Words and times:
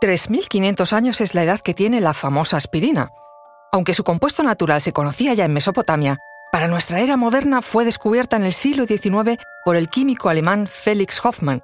3.500 0.00 0.92
años 0.92 1.20
es 1.20 1.34
la 1.34 1.42
edad 1.42 1.60
que 1.60 1.74
tiene 1.74 2.00
la 2.00 2.14
famosa 2.14 2.56
aspirina. 2.56 3.10
Aunque 3.72 3.94
su 3.94 4.04
compuesto 4.04 4.42
natural 4.42 4.80
se 4.80 4.92
conocía 4.92 5.34
ya 5.34 5.44
en 5.44 5.52
Mesopotamia, 5.52 6.18
para 6.52 6.68
nuestra 6.68 7.00
era 7.00 7.16
moderna 7.16 7.62
fue 7.62 7.84
descubierta 7.84 8.36
en 8.36 8.44
el 8.44 8.52
siglo 8.52 8.86
XIX 8.86 9.38
por 9.64 9.76
el 9.76 9.88
químico 9.88 10.28
alemán 10.28 10.66
Felix 10.66 11.22
Hoffmann, 11.24 11.62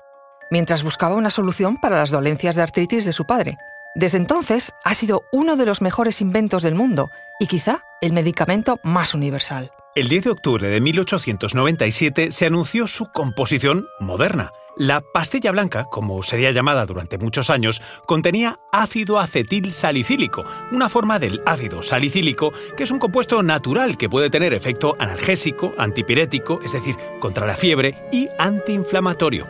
mientras 0.50 0.82
buscaba 0.82 1.14
una 1.14 1.30
solución 1.30 1.78
para 1.78 1.96
las 1.96 2.10
dolencias 2.10 2.56
de 2.56 2.62
artritis 2.62 3.04
de 3.04 3.12
su 3.12 3.24
padre. 3.24 3.56
Desde 3.94 4.18
entonces 4.18 4.72
ha 4.84 4.94
sido 4.94 5.22
uno 5.32 5.56
de 5.56 5.66
los 5.66 5.80
mejores 5.80 6.20
inventos 6.20 6.62
del 6.62 6.74
mundo 6.74 7.10
y 7.38 7.46
quizá 7.46 7.82
el 8.00 8.12
medicamento 8.12 8.80
más 8.82 9.14
universal. 9.14 9.70
El 9.96 10.08
10 10.08 10.24
de 10.24 10.30
octubre 10.30 10.66
de 10.66 10.80
1897 10.80 12.32
se 12.32 12.46
anunció 12.46 12.88
su 12.88 13.12
composición 13.12 13.86
moderna. 14.00 14.50
La 14.76 15.00
pastilla 15.00 15.52
blanca, 15.52 15.84
como 15.84 16.20
sería 16.24 16.50
llamada 16.50 16.84
durante 16.84 17.16
muchos 17.16 17.48
años, 17.48 17.80
contenía 18.04 18.58
ácido 18.72 19.20
acetil 19.20 19.72
salicílico, 19.72 20.42
una 20.72 20.88
forma 20.88 21.20
del 21.20 21.42
ácido 21.46 21.84
salicílico 21.84 22.52
que 22.76 22.82
es 22.82 22.90
un 22.90 22.98
compuesto 22.98 23.40
natural 23.44 23.96
que 23.96 24.08
puede 24.08 24.30
tener 24.30 24.52
efecto 24.52 24.96
analgésico, 24.98 25.72
antipirético, 25.78 26.58
es 26.64 26.72
decir, 26.72 26.96
contra 27.20 27.46
la 27.46 27.54
fiebre, 27.54 28.08
y 28.10 28.26
antiinflamatorio. 28.36 29.46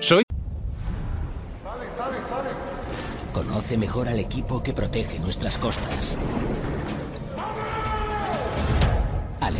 Soy... 0.00 0.22
Conoce 3.34 3.76
mejor 3.76 4.08
al 4.08 4.18
equipo 4.18 4.62
que 4.62 4.72
protege 4.72 5.18
nuestras 5.18 5.58
costas. 5.58 6.16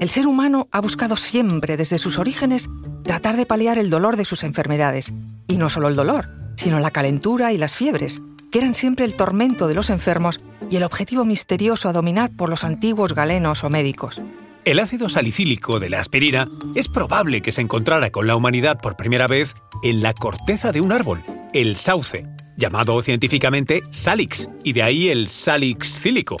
el 0.00 0.08
ser 0.08 0.26
humano 0.26 0.68
ha 0.72 0.80
buscado 0.80 1.16
siempre, 1.16 1.76
desde 1.76 1.98
sus 1.98 2.18
orígenes, 2.18 2.68
tratar 3.04 3.36
de 3.36 3.46
paliar 3.46 3.78
el 3.78 3.90
dolor 3.90 4.16
de 4.16 4.24
sus 4.24 4.44
enfermedades. 4.44 5.12
Y 5.48 5.56
no 5.56 5.70
solo 5.70 5.88
el 5.88 5.96
dolor, 5.96 6.28
sino 6.56 6.78
la 6.78 6.90
calentura 6.90 7.52
y 7.52 7.58
las 7.58 7.76
fiebres, 7.76 8.20
que 8.50 8.58
eran 8.58 8.74
siempre 8.74 9.04
el 9.04 9.14
tormento 9.14 9.68
de 9.68 9.74
los 9.74 9.90
enfermos 9.90 10.38
y 10.70 10.76
el 10.76 10.82
objetivo 10.82 11.24
misterioso 11.24 11.88
a 11.88 11.92
dominar 11.92 12.30
por 12.36 12.50
los 12.50 12.64
antiguos 12.64 13.14
galenos 13.14 13.64
o 13.64 13.70
médicos. 13.70 14.20
El 14.64 14.80
ácido 14.80 15.08
salicílico 15.08 15.78
de 15.78 15.90
la 15.90 16.00
aspirina 16.00 16.48
es 16.74 16.88
probable 16.88 17.40
que 17.40 17.52
se 17.52 17.60
encontrara 17.60 18.10
con 18.10 18.26
la 18.26 18.34
humanidad 18.34 18.80
por 18.80 18.96
primera 18.96 19.26
vez 19.26 19.54
en 19.82 20.02
la 20.02 20.12
corteza 20.12 20.72
de 20.72 20.80
un 20.80 20.92
árbol, 20.92 21.22
el 21.52 21.76
sauce, 21.76 22.26
llamado 22.56 23.00
científicamente 23.00 23.82
salix, 23.90 24.48
y 24.64 24.72
de 24.72 24.82
ahí 24.82 25.08
el 25.08 25.28
salix 25.28 26.00
cílico. 26.00 26.36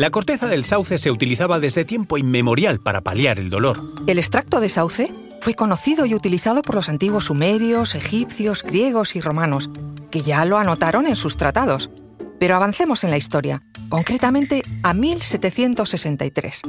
La 0.00 0.08
corteza 0.08 0.46
del 0.46 0.64
sauce 0.64 0.96
se 0.96 1.10
utilizaba 1.10 1.58
desde 1.58 1.84
tiempo 1.84 2.16
inmemorial 2.16 2.80
para 2.80 3.02
paliar 3.02 3.38
el 3.38 3.50
dolor. 3.50 3.82
El 4.06 4.18
extracto 4.18 4.58
de 4.58 4.70
sauce 4.70 5.12
fue 5.42 5.52
conocido 5.52 6.06
y 6.06 6.14
utilizado 6.14 6.62
por 6.62 6.74
los 6.74 6.88
antiguos 6.88 7.26
sumerios, 7.26 7.94
egipcios, 7.94 8.62
griegos 8.62 9.14
y 9.14 9.20
romanos, 9.20 9.68
que 10.10 10.22
ya 10.22 10.46
lo 10.46 10.56
anotaron 10.56 11.06
en 11.06 11.16
sus 11.16 11.36
tratados. 11.36 11.90
Pero 12.38 12.56
avancemos 12.56 13.04
en 13.04 13.10
la 13.10 13.18
historia, 13.18 13.62
concretamente 13.90 14.62
a 14.82 14.94
1763. 14.94 16.62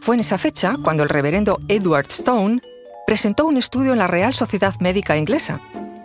Fue 0.00 0.14
en 0.14 0.20
esa 0.20 0.38
fecha 0.38 0.74
cuando 0.82 1.02
el 1.02 1.10
reverendo 1.10 1.60
Edward 1.68 2.06
Stone 2.08 2.62
presentó 3.06 3.44
un 3.44 3.58
estudio 3.58 3.92
en 3.92 3.98
la 3.98 4.06
Real 4.06 4.32
Sociedad 4.32 4.74
Médica 4.80 5.18
Inglesa. 5.18 5.60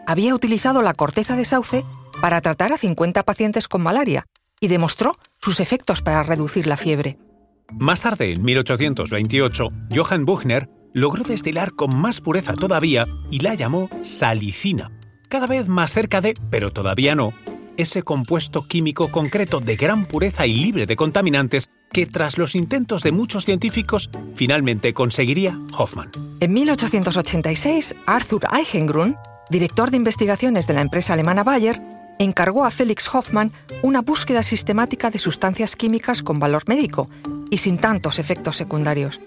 Había 0.05 0.35
utilizado 0.35 0.81
la 0.81 0.93
corteza 0.93 1.37
de 1.37 1.45
sauce 1.45 1.85
para 2.21 2.41
tratar 2.41 2.73
a 2.73 2.77
50 2.77 3.23
pacientes 3.23 3.69
con 3.69 3.81
malaria 3.81 4.27
y 4.59 4.67
demostró 4.67 5.17
sus 5.43 5.59
efectos 5.59 6.01
para 6.01 6.23
reducir 6.23 6.67
la 6.67 6.77
fiebre. 6.77 7.17
Más 7.77 7.99
tarde, 7.99 8.31
en 8.31 8.43
1828, 8.43 9.69
Johann 9.93 10.25
Buchner 10.25 10.69
logró 10.93 11.23
destilar 11.23 11.73
con 11.73 11.95
más 11.95 12.21
pureza 12.21 12.53
todavía 12.53 13.05
y 13.29 13.39
la 13.39 13.53
llamó 13.53 13.89
salicina, 14.01 14.91
cada 15.27 15.47
vez 15.47 15.67
más 15.67 15.91
cerca 15.91 16.21
de, 16.21 16.33
pero 16.49 16.71
todavía 16.71 17.15
no, 17.15 17.33
ese 17.75 18.03
compuesto 18.03 18.65
químico 18.67 19.09
concreto 19.09 19.59
de 19.59 19.75
gran 19.75 20.05
pureza 20.05 20.45
y 20.47 20.53
libre 20.53 20.85
de 20.85 20.95
contaminantes 20.95 21.67
que 21.91 22.05
tras 22.05 22.37
los 22.37 22.55
intentos 22.55 23.03
de 23.03 23.11
muchos 23.11 23.43
científicos 23.43 24.09
finalmente 24.35 24.93
conseguiría 24.93 25.59
Hoffman. 25.77 26.11
En 26.39 26.53
1886, 26.53 27.95
Arthur 28.05 28.43
Eichengrun, 28.55 29.17
director 29.49 29.91
de 29.91 29.97
investigaciones 29.97 30.67
de 30.67 30.73
la 30.73 30.81
empresa 30.81 31.13
alemana 31.13 31.43
Bayer, 31.43 31.81
encargó 32.19 32.65
a 32.65 32.71
Felix 32.71 33.13
Hoffmann 33.13 33.51
una 33.81 34.01
búsqueda 34.01 34.43
sistemática 34.43 35.09
de 35.09 35.19
sustancias 35.19 35.75
químicas 35.75 36.23
con 36.23 36.39
valor 36.39 36.63
médico 36.67 37.09
y 37.49 37.57
sin 37.57 37.77
tantos 37.77 38.19
efectos 38.19 38.57
secundarios. 38.57 39.19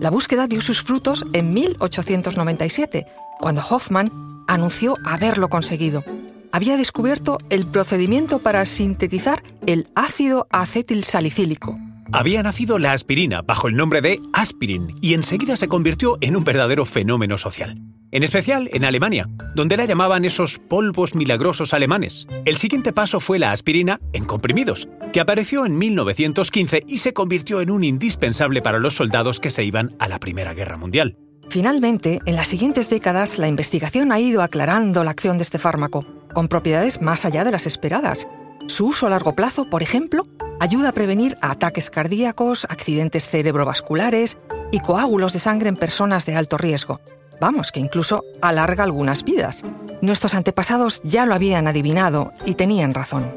La 0.00 0.10
búsqueda 0.10 0.46
dio 0.46 0.60
sus 0.60 0.82
frutos 0.82 1.24
en 1.32 1.52
1897, 1.54 3.06
cuando 3.38 3.62
Hoffmann 3.68 4.10
anunció 4.46 4.94
haberlo 5.04 5.48
conseguido. 5.48 6.04
Había 6.52 6.76
descubierto 6.76 7.38
el 7.50 7.66
procedimiento 7.66 8.38
para 8.38 8.64
sintetizar 8.64 9.42
el 9.66 9.88
ácido 9.94 10.46
acetilsalicílico. 10.50 11.78
Había 12.12 12.42
nacido 12.42 12.78
la 12.78 12.92
aspirina 12.92 13.42
bajo 13.42 13.68
el 13.68 13.76
nombre 13.76 14.00
de 14.00 14.20
aspirin 14.32 14.96
y 15.00 15.14
enseguida 15.14 15.56
se 15.56 15.68
convirtió 15.68 16.18
en 16.20 16.36
un 16.36 16.44
verdadero 16.44 16.84
fenómeno 16.84 17.38
social 17.38 17.78
en 18.10 18.22
especial 18.22 18.70
en 18.72 18.84
Alemania, 18.84 19.28
donde 19.54 19.76
la 19.76 19.84
llamaban 19.84 20.24
esos 20.24 20.58
polvos 20.58 21.14
milagrosos 21.14 21.74
alemanes. 21.74 22.26
El 22.44 22.56
siguiente 22.56 22.92
paso 22.92 23.20
fue 23.20 23.38
la 23.38 23.52
aspirina 23.52 24.00
en 24.12 24.24
comprimidos, 24.24 24.88
que 25.12 25.20
apareció 25.20 25.66
en 25.66 25.76
1915 25.76 26.84
y 26.86 26.98
se 26.98 27.12
convirtió 27.12 27.60
en 27.60 27.70
un 27.70 27.84
indispensable 27.84 28.62
para 28.62 28.78
los 28.78 28.94
soldados 28.94 29.40
que 29.40 29.50
se 29.50 29.64
iban 29.64 29.94
a 29.98 30.08
la 30.08 30.18
Primera 30.18 30.54
Guerra 30.54 30.76
Mundial. 30.76 31.16
Finalmente, 31.50 32.20
en 32.26 32.36
las 32.36 32.48
siguientes 32.48 32.90
décadas, 32.90 33.38
la 33.38 33.48
investigación 33.48 34.12
ha 34.12 34.20
ido 34.20 34.42
aclarando 34.42 35.02
la 35.02 35.10
acción 35.10 35.38
de 35.38 35.42
este 35.42 35.58
fármaco, 35.58 36.04
con 36.34 36.48
propiedades 36.48 37.00
más 37.00 37.24
allá 37.24 37.44
de 37.44 37.50
las 37.50 37.66
esperadas. 37.66 38.28
Su 38.68 38.86
uso 38.86 39.06
a 39.06 39.10
largo 39.10 39.34
plazo, 39.34 39.64
por 39.68 39.82
ejemplo, 39.82 40.26
ayuda 40.60 40.90
a 40.90 40.92
prevenir 40.92 41.36
ataques 41.40 41.90
cardíacos, 41.90 42.66
accidentes 42.68 43.26
cerebrovasculares 43.26 44.36
y 44.70 44.80
coágulos 44.80 45.32
de 45.32 45.38
sangre 45.38 45.70
en 45.70 45.76
personas 45.76 46.26
de 46.26 46.36
alto 46.36 46.58
riesgo. 46.58 47.00
Vamos, 47.40 47.72
que 47.72 47.80
incluso 47.80 48.24
alarga 48.42 48.84
algunas 48.84 49.24
vidas. 49.24 49.64
Nuestros 50.02 50.34
antepasados 50.34 51.00
ya 51.02 51.24
lo 51.24 51.34
habían 51.34 51.66
adivinado 51.66 52.32
y 52.44 52.54
tenían 52.54 52.92
razón. 52.92 53.32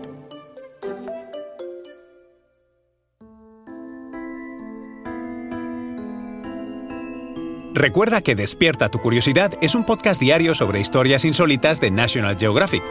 Recuerda 7.74 8.22
que 8.22 8.36
Despierta 8.36 8.90
tu 8.90 9.00
Curiosidad 9.00 9.54
es 9.62 9.76
un 9.76 9.86
podcast 9.86 10.22
diario 10.22 10.54
sobre 10.56 10.82
historias 10.82 11.24
insólitas 11.24 11.80
de 11.80 11.90
National 11.90 12.38
Geographic. 12.38 12.84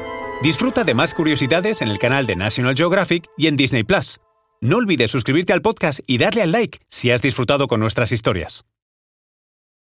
Disfruta 0.43 0.85
de 0.85 0.95
más 0.95 1.13
curiosidades 1.13 1.83
en 1.83 1.89
el 1.89 1.99
canal 1.99 2.27
de 2.27 2.35
National 2.35 2.75
Geographic 2.75 3.29
y 3.37 3.47
en 3.47 3.59
Disney 3.59 3.83
Plus. 3.83 4.21
No 4.63 4.79
olvides 4.79 5.11
suscribirte 5.11 5.53
al 5.53 5.61
podcast 5.61 6.01
y 6.07 6.17
darle 6.17 6.41
al 6.41 6.53
like 6.53 6.79
si 6.89 7.11
has 7.11 7.21
disfrutado 7.21 7.67
con 7.67 7.79
nuestras 7.79 8.11
historias. 8.11 8.65